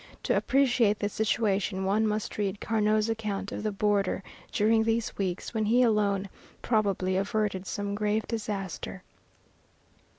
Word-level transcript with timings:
To 0.23 0.35
appreciate 0.35 0.97
the 0.97 1.09
situation 1.09 1.85
one 1.85 2.07
must 2.07 2.39
read 2.39 2.59
Carnot's 2.59 3.07
account 3.07 3.51
of 3.51 3.61
the 3.61 3.71
border 3.71 4.23
during 4.51 4.83
these 4.83 5.15
weeks 5.15 5.53
when 5.53 5.65
he 5.65 5.83
alone, 5.83 6.27
probably, 6.63 7.15
averted 7.17 7.67
some 7.67 7.93
grave 7.93 8.27
disaster. 8.27 9.03